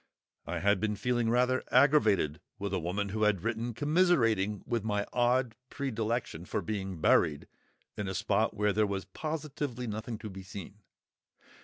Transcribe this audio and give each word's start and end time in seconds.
I 0.47 0.61
had 0.61 0.79
been 0.79 0.95
feeling 0.95 1.29
rather 1.29 1.63
aggravated 1.69 2.41
with 2.57 2.73
a 2.73 2.79
woman 2.79 3.09
who 3.09 3.21
had 3.21 3.43
written 3.43 3.75
commiserating 3.75 4.63
with 4.65 4.83
my 4.83 5.05
odd 5.13 5.53
predilection 5.69 6.45
for 6.45 6.63
being 6.63 6.99
"buried" 6.99 7.47
in 7.95 8.07
a 8.07 8.15
spot 8.15 8.55
where 8.55 8.73
there 8.73 8.87
was 8.87 9.05
"positively 9.05 9.85
nothing 9.85 10.17
to 10.17 10.29
be 10.31 10.41
seen." 10.41 10.79